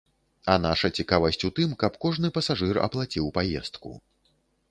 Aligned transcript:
А 0.53 0.53
наша 0.61 0.89
цікавасць 1.01 1.43
у 1.49 1.51
тым, 1.59 1.75
каб 1.83 1.99
кожны 2.07 2.27
пасажыр 2.37 2.81
аплаціў 2.87 3.25
паездку. 3.37 3.89